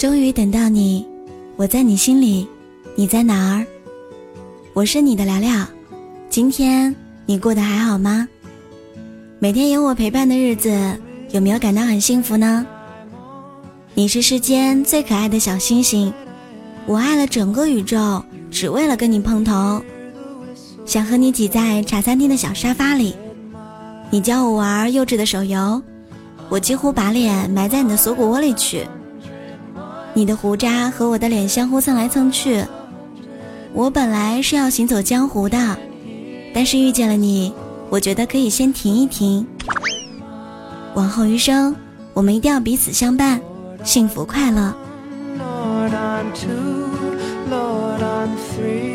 [0.00, 1.06] 终于等到你，
[1.56, 2.48] 我在你心里，
[2.94, 3.66] 你在哪儿？
[4.72, 5.66] 我是你的聊聊，
[6.30, 8.26] 今天你过得还好吗？
[9.38, 10.98] 每天有我陪伴的日子，
[11.32, 12.66] 有没有感到很幸福呢？
[13.92, 16.10] 你是世间最可爱的小星星，
[16.86, 19.82] 我爱了整个宇宙，只为了跟你碰头，
[20.86, 23.14] 想和你挤在茶餐厅的小沙发里，
[24.08, 25.82] 你教我玩幼稚的手游，
[26.48, 28.86] 我几乎把脸埋在你的锁骨窝里去。
[30.12, 32.64] 你的胡渣和我的脸相互蹭来蹭去，
[33.72, 35.78] 我本来是要行走江湖的，
[36.52, 37.52] 但是遇见了你，
[37.88, 39.46] 我觉得可以先停一停。
[40.94, 41.74] 往后余生，
[42.12, 43.40] 我们一定要彼此相伴，
[43.84, 44.74] 幸福快乐。
[45.38, 46.90] Lord, I'm two,
[47.48, 48.89] Lord, I'm three.